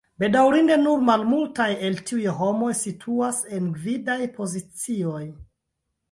[0.21, 5.21] Bedaŭrinde nur malmultaj el tiuj homoj situas en gvidaj pozicioj.